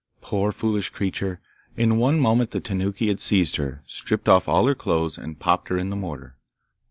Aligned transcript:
Poor 0.19 0.51
foolish 0.51 0.89
creature! 0.89 1.39
In 1.77 1.99
one 1.99 2.19
moment 2.19 2.49
the 2.49 2.59
Tanuki 2.59 3.09
had 3.09 3.19
seized 3.21 3.57
her, 3.57 3.83
stripped 3.85 4.27
off 4.27 4.49
all 4.49 4.65
her 4.65 4.73
clothes, 4.73 5.15
and 5.15 5.37
popped 5.37 5.67
her 5.69 5.77
in 5.77 5.91
the 5.91 5.95
mortar. 5.95 6.37